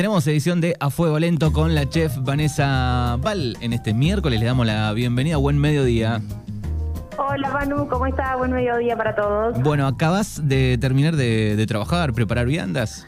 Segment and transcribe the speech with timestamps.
[0.00, 3.58] tenemos edición de A Fuego Lento con la chef Vanessa Val.
[3.60, 5.36] En este miércoles le damos la bienvenida.
[5.36, 6.22] Buen mediodía.
[7.18, 8.38] Hola Manu, ¿cómo estás?
[8.38, 9.60] Buen mediodía para todos.
[9.60, 13.06] Bueno, acabas de terminar de, de trabajar, preparar viandas.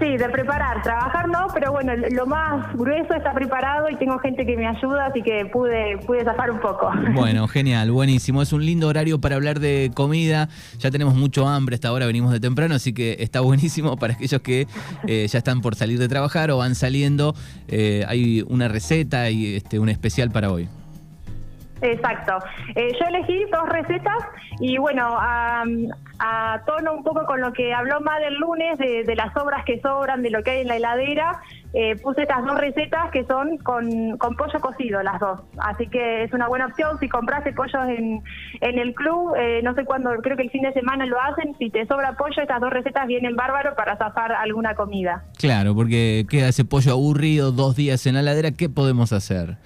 [0.00, 4.46] Sí, de preparar, trabajar no, pero bueno, lo más grueso está preparado y tengo gente
[4.46, 6.90] que me ayuda, así que pude, pude zafar un poco.
[7.20, 8.40] Bueno, genial, buenísimo.
[8.40, 10.48] Es un lindo horario para hablar de comida.
[10.78, 14.40] Ya tenemos mucho hambre, esta hora venimos de temprano, así que está buenísimo para aquellos
[14.40, 14.66] que
[15.06, 17.34] eh, ya están por salir de trabajar o van saliendo.
[17.68, 20.68] Eh, hay una receta y este, un especial para hoy.
[21.82, 22.38] Exacto.
[22.74, 24.18] Eh, yo elegí dos recetas
[24.58, 25.64] y bueno, a,
[26.66, 30.22] tono un poco con lo que habló más del lunes, de, las obras que sobran,
[30.22, 31.40] de lo que hay en la heladera,
[31.72, 35.40] eh, puse estas dos recetas que son con, pollo cocido, las dos.
[35.58, 36.98] Así que es una buena opción.
[37.00, 38.22] Si compraste pollos en,
[38.60, 41.56] en el club, eh, no sé cuándo, creo que el fin de semana lo hacen,
[41.58, 45.24] si te sobra pollo, estas dos recetas vienen bárbaro para zafar alguna comida.
[45.38, 49.56] Claro, porque queda ese pollo aburrido dos días en la heladera, ¿qué podemos hacer?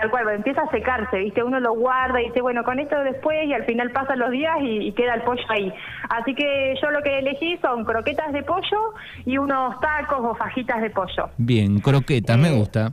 [0.00, 1.42] Tal cual, empieza a secarse, ¿viste?
[1.42, 4.56] Uno lo guarda y dice, bueno, con esto después y al final pasan los días
[4.60, 5.72] y, queda el pollo ahí.
[6.08, 8.94] Así que yo lo que elegí son croquetas de pollo
[9.26, 11.30] y unos tacos o fajitas de pollo.
[11.36, 12.92] Bien, croquetas, me eh, gusta.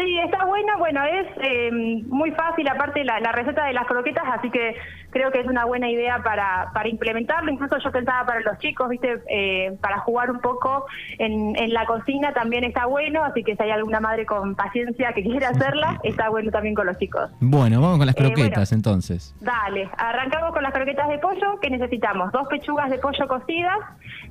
[0.00, 1.70] Sí, está buena, bueno, es eh,
[2.08, 4.74] muy fácil aparte la, receta de las croquetas, así que
[5.10, 7.52] creo que es una buena idea para, para implementarlo.
[7.52, 10.86] Incluso yo pensaba para los chicos, viste, eh, para jugar un poco
[11.18, 15.12] en, en la cocina también está bueno, así que si hay alguna madre con paciencia
[15.12, 17.30] que quiera hacerla, está bueno también con los chicos.
[17.40, 19.34] Bueno, vamos con las eh, croquetas entonces.
[19.40, 23.78] Dale, arrancamos con las croquetas de pollo, que necesitamos dos pechugas de pollo cocidas,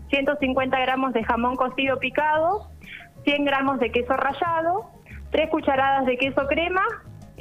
[0.09, 2.71] 150 gramos de jamón cocido picado,
[3.23, 4.98] 100 gramos de queso rallado,
[5.31, 6.83] tres cucharadas de queso crema,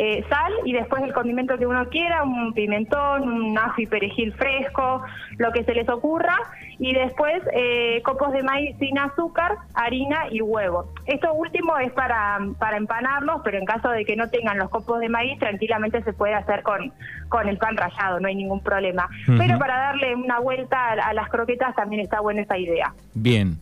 [0.00, 4.33] eh, sal y después el condimento que uno quiera, un pimentón, un ajo y perejil
[4.33, 5.03] fresco,
[5.39, 6.36] lo que se les ocurra,
[6.78, 10.92] y después eh, copos de maíz sin azúcar, harina y huevo.
[11.06, 15.00] Esto último es para, para empanarlos, pero en caso de que no tengan los copos
[15.00, 16.92] de maíz, tranquilamente se puede hacer con,
[17.28, 19.09] con el pan rallado, no hay ningún problema.
[19.27, 22.94] Pero para darle una vuelta a, a las croquetas también está buena esa idea.
[23.15, 23.59] Bien.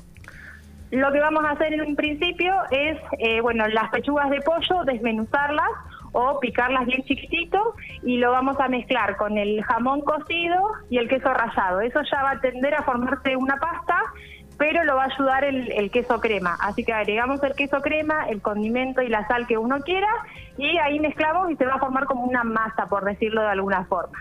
[0.90, 4.84] Lo que vamos a hacer en un principio es, eh, bueno, las pechugas de pollo,
[4.84, 5.68] desmenuzarlas
[6.12, 11.08] o picarlas bien chiquitito y lo vamos a mezclar con el jamón cocido y el
[11.08, 11.80] queso rallado.
[11.80, 14.00] Eso ya va a tender a formarse una pasta,
[14.58, 16.56] pero lo va a ayudar el, el queso crema.
[16.60, 20.08] Así que agregamos el queso crema, el condimento y la sal que uno quiera
[20.56, 23.84] y ahí mezclamos y se va a formar como una masa, por decirlo de alguna
[23.86, 24.18] forma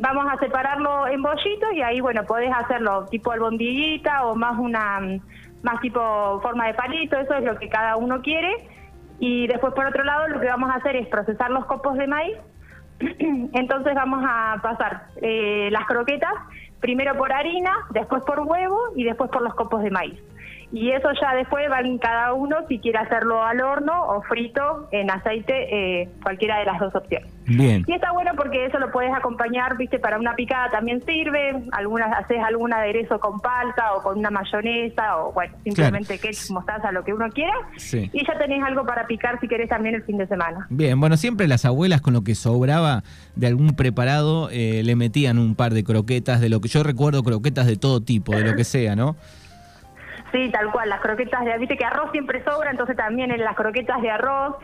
[0.00, 5.00] vamos a separarlo en bollitos y ahí, bueno, podés hacerlo tipo albondiguita o más una
[5.62, 8.68] más tipo forma de palito, eso es lo que cada uno quiere.
[9.18, 12.06] Y después, por otro lado, lo que vamos a hacer es procesar los copos de
[12.06, 12.36] maíz.
[13.18, 16.32] Entonces vamos a pasar eh, las croquetas
[16.80, 20.20] primero por harina, después por huevo y después por los copos de maíz
[20.72, 25.10] y eso ya después van cada uno si quiere hacerlo al horno o frito en
[25.10, 27.32] aceite, eh, cualquiera de las dos opciones.
[27.46, 27.84] Bien.
[27.86, 32.12] Y está bueno porque eso lo puedes acompañar, viste, para una picada también sirve, algunas
[32.18, 37.04] haces algún aderezo con palta o con una mayonesa o bueno, simplemente ketchup, mostaza, lo
[37.04, 37.54] que uno quiera.
[37.92, 40.66] Y ya tenés algo para picar si querés también el fin de semana.
[40.70, 43.04] Bien, bueno, siempre las abuelas con lo que sobraba
[43.36, 47.22] de algún preparado eh, le metían un par de croquetas, de lo que yo recuerdo
[47.22, 49.16] croquetas de todo tipo, de lo que sea, ¿no?
[50.36, 53.56] Sí, tal cual, las croquetas de viste que arroz siempre sobra, entonces también en las
[53.56, 54.56] croquetas de arroz,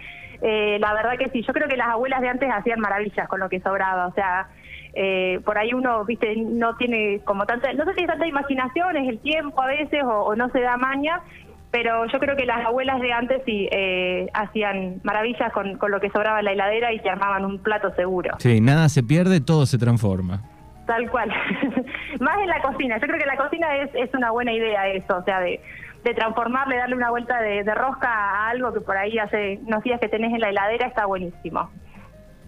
[0.42, 3.40] eh, la verdad que sí, yo creo que las abuelas de antes hacían maravillas con
[3.40, 4.48] lo que sobraba, o sea,
[4.92, 8.98] eh, por ahí uno, viste, no tiene como tanta, no sé si hay tanta imaginación,
[8.98, 11.22] es el tiempo a veces o, no se da maña,
[11.70, 16.00] pero yo creo que las abuelas de antes sí eh, hacían maravillas con, con lo
[16.00, 18.34] que sobraba en la heladera y se armaban un plato seguro.
[18.40, 20.51] Sí, nada se pierde, todo se transforma.
[20.86, 21.30] Tal cual.
[22.20, 22.98] Más en la cocina.
[22.98, 25.60] Yo creo que la cocina es, es una buena idea eso, o sea, de,
[26.04, 30.00] de transformarle, darle una vuelta de, rosca a algo que por ahí hace unos días
[30.00, 31.70] que tenés en la heladera, está buenísimo.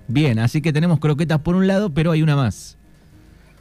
[0.09, 2.79] Bien, así que tenemos croquetas por un lado, pero hay una más.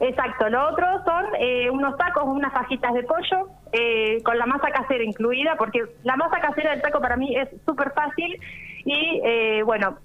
[0.00, 4.68] Exacto, lo otro son eh, unos tacos, unas fajitas de pollo eh, con la masa
[4.70, 8.38] casera incluida, porque la masa casera del taco para mí es súper fácil
[8.84, 9.98] y eh, bueno,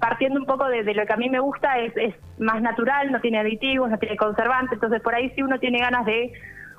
[0.00, 3.20] partiendo un poco de, lo que a mí me gusta, es, es más natural, no
[3.20, 6.32] tiene aditivos, no tiene conservantes, entonces por ahí si uno tiene ganas de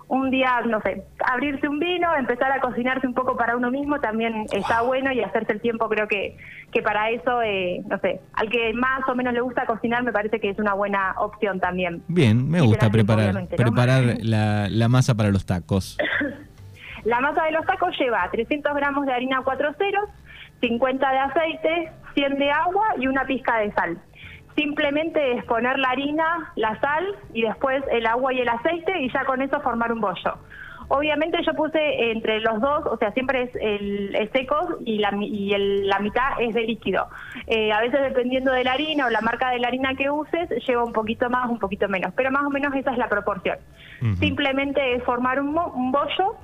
[0.09, 3.99] un día, no sé, abrirse un vino, empezar a cocinarse un poco para uno mismo
[3.99, 6.35] también está bueno y hacerse el tiempo creo que,
[6.71, 10.11] que para eso, eh, no sé, al que más o menos le gusta cocinar me
[10.11, 12.01] parece que es una buena opción también.
[12.07, 15.99] Bien, me gusta preparar, preparar la, la masa para los tacos.
[17.03, 20.09] la masa de los tacos lleva 300 gramos de harina 4 ceros,
[20.59, 23.97] 50 de aceite, 100 de agua y una pizca de sal.
[24.55, 29.09] Simplemente es poner la harina, la sal y después el agua y el aceite y
[29.11, 30.37] ya con eso formar un bollo.
[30.89, 35.55] Obviamente yo puse entre los dos, o sea, siempre es el, seco y la, y
[35.85, 37.07] la mitad es de líquido.
[37.47, 40.49] Eh, a veces dependiendo de la harina o la marca de la harina que uses,
[40.67, 43.59] lleva un poquito más, un poquito menos, pero más o menos esa es la proporción.
[44.19, 46.35] Simplemente es formar un, un bollo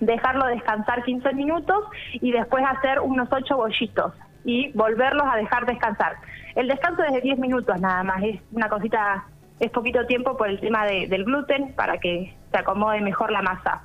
[0.00, 1.84] dejarlo descansar 15 minutos
[2.14, 4.12] y después hacer unos 8 bollitos
[4.44, 6.16] y volverlos a dejar descansar.
[6.54, 9.24] El descanso es de 10 minutos nada más, es una cosita,
[9.58, 13.82] es poquito tiempo por el tema del gluten para que se acomode mejor la masa.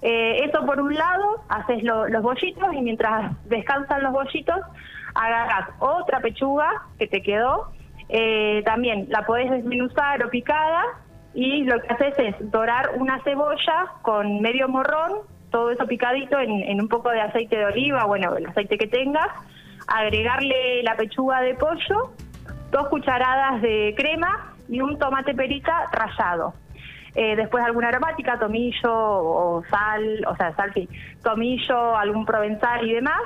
[0.00, 4.60] Eh, eso por un lado, haces los bollitos y mientras descansan los bollitos,
[5.14, 6.68] agarras otra pechuga
[6.98, 7.72] que te quedó,
[8.08, 10.84] eh, también la podés desmenuzar o picada
[11.34, 15.12] y lo que haces es dorar una cebolla con medio morrón,
[15.50, 18.86] todo eso picadito en, en un poco de aceite de oliva, bueno, el aceite que
[18.86, 19.28] tengas,
[19.86, 22.12] agregarle la pechuga de pollo,
[22.70, 26.54] dos cucharadas de crema y un tomate perita rallado.
[27.14, 30.88] Eh, después alguna aromática, tomillo o sal, o sea, sal sí,
[31.22, 33.20] tomillo, algún provenzal y demás.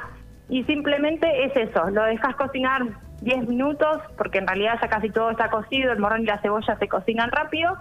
[0.48, 2.82] Y simplemente es eso, lo dejas cocinar
[3.20, 6.76] 10 minutos, porque en realidad ya casi todo está cocido, el morrón y la cebolla
[6.76, 7.76] se cocinan rápido.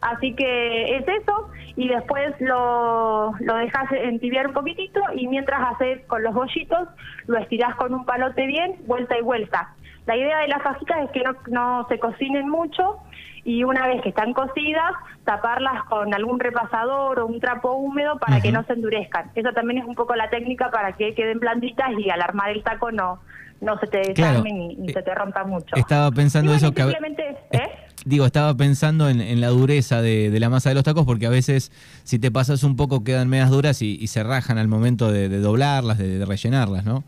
[0.00, 6.04] Así que es eso, y después lo, lo dejas entibiar un poquitito y mientras haces
[6.06, 6.88] con los bollitos,
[7.26, 9.74] lo estirás con un palote bien, vuelta y vuelta.
[10.06, 12.98] La idea de las fajitas es que no, no se cocinen mucho
[13.44, 14.92] y una vez que están cocidas,
[15.24, 19.30] taparlas con algún repasador o un trapo húmedo para que no se endurezcan.
[19.34, 22.62] Eso también es un poco la técnica para que queden blanditas y al armar el
[22.62, 23.20] taco no,
[23.64, 25.74] no se te desarmen ni, se te rompa mucho.
[25.76, 26.82] Estaba pensando eso que...
[26.82, 27.70] ¿eh?
[28.04, 31.72] Digo, estaba pensando en, la dureza de, la masa de los tacos porque a veces
[32.04, 35.98] si te pasas un poco quedan medias duras y, se rajan al momento de, doblarlas,
[35.98, 37.02] de, rellenarlas, ¿no?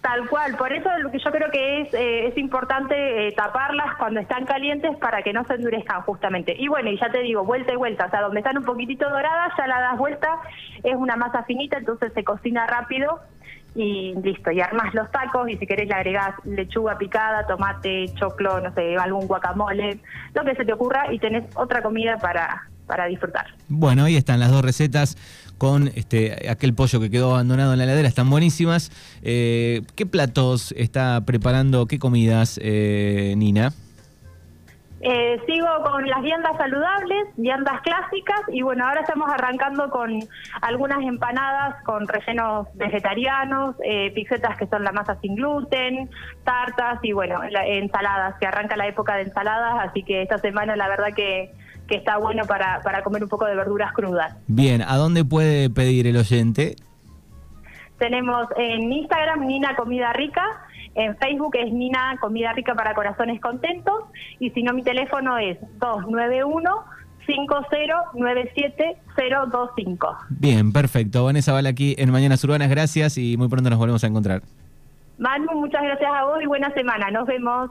[0.00, 3.96] Tal cual, por eso lo que yo creo que es, eh, es importante eh, taparlas
[3.98, 6.56] cuando están calientes para que no se endurezcan justamente.
[6.58, 9.10] Y bueno, y ya te digo, vuelta y vuelta, o sea, donde están un poquitito
[9.10, 10.40] doradas, ya la das vuelta,
[10.82, 13.20] es una masa finita, entonces se cocina rápido
[13.74, 18.60] y listo, y armas los tacos y si querés le agregás lechuga picada, tomate, choclo,
[18.60, 19.98] no sé, algún guacamole,
[20.34, 23.46] lo que se te ocurra y tenés otra comida para, para disfrutar.
[23.68, 25.16] Bueno, ahí están las dos recetas
[25.58, 28.90] con este aquel pollo que quedó abandonado en la heladera, están buenísimas.
[29.22, 33.72] Eh, ¿Qué platos está preparando, qué comidas, eh, Nina?
[35.02, 40.20] Eh, sigo con las viandas saludables, viandas clásicas y bueno, ahora estamos arrancando con
[40.60, 46.10] algunas empanadas con rellenos vegetarianos, eh, pizzetas que son la masa sin gluten,
[46.44, 50.88] tartas y bueno, ensaladas, que arranca la época de ensaladas, así que esta semana la
[50.88, 51.50] verdad que,
[51.88, 54.36] que está bueno para, para comer un poco de verduras crudas.
[54.48, 56.76] Bien, ¿a dónde puede pedir el oyente?
[57.98, 60.42] Tenemos en Instagram Nina Comida Rica
[60.94, 64.04] en Facebook es Nina Comida Rica para Corazones Contentos
[64.38, 66.84] y si no mi teléfono es 291
[67.26, 70.16] 5097025.
[70.30, 71.24] Bien, perfecto.
[71.24, 74.42] Vanessa Vale aquí en Mañanas Urbanas, gracias y muy pronto nos volvemos a encontrar.
[75.18, 77.10] Manu, muchas gracias a vos y buena semana.
[77.10, 77.68] Nos vemos.